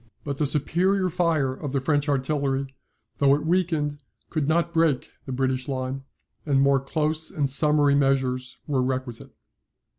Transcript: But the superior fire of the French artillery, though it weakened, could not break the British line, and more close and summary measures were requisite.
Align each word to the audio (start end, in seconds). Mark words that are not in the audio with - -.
But 0.23 0.39
the 0.39 0.47
superior 0.47 1.09
fire 1.09 1.53
of 1.53 1.73
the 1.73 1.79
French 1.79 2.09
artillery, 2.09 2.65
though 3.19 3.35
it 3.35 3.45
weakened, 3.45 3.99
could 4.31 4.47
not 4.47 4.73
break 4.73 5.11
the 5.27 5.31
British 5.31 5.67
line, 5.67 6.05
and 6.43 6.59
more 6.59 6.79
close 6.79 7.29
and 7.29 7.47
summary 7.47 7.93
measures 7.93 8.57
were 8.65 8.81
requisite. 8.81 9.29